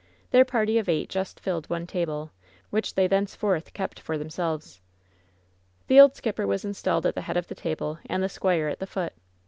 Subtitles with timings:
[0.31, 2.31] Their party of eight just filled one table,
[2.71, 4.81] which they thenceforth kept for themselves.
[5.85, 7.21] The old skipper was installed at tho.
[7.21, 9.13] head of the table and the squire at the foot.
[9.13, 9.19] Mrs.